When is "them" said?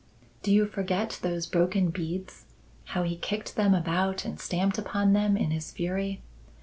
3.55-3.75, 5.13-5.37